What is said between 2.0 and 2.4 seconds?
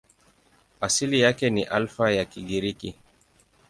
ya